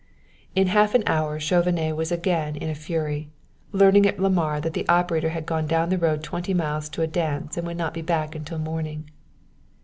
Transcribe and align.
In 0.55 0.65
half 0.65 0.95
an 0.95 1.03
hour 1.05 1.39
Chauvenet 1.39 1.95
was 1.95 2.11
again 2.11 2.55
in 2.55 2.71
a 2.71 2.73
fury, 2.73 3.29
learning 3.71 4.07
at 4.07 4.19
Lamar 4.19 4.59
that 4.59 4.73
the 4.73 4.89
operator 4.89 5.29
had 5.29 5.45
gone 5.45 5.67
down 5.67 5.89
the 5.89 5.97
road 5.99 6.23
twenty 6.23 6.55
miles 6.55 6.89
to 6.89 7.03
a 7.03 7.07
dance 7.07 7.55
and 7.55 7.67
would 7.67 7.77
not 7.77 7.93
be 7.93 8.01
back 8.01 8.33
until 8.33 8.57
morning. 8.57 9.11